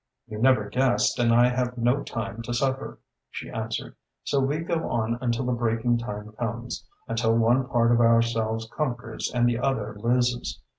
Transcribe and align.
"You 0.25 0.39
never 0.39 0.67
guessed 0.67 1.19
and 1.19 1.31
I 1.31 1.49
have 1.49 1.77
no 1.77 2.01
time 2.01 2.41
to 2.45 2.55
suffer," 2.55 2.97
she 3.29 3.51
answered. 3.51 3.95
"So 4.23 4.39
we 4.39 4.57
go 4.61 4.89
on 4.89 5.19
until 5.21 5.45
the 5.45 5.51
breaking 5.51 5.99
time 5.99 6.31
comes, 6.39 6.83
until 7.07 7.35
one 7.35 7.67
part 7.67 7.91
of 7.91 8.01
ourselves 8.01 8.67
conquers 8.75 9.31
and 9.31 9.47
the 9.47 9.59
other 9.59 9.95
loses. 9.99 10.59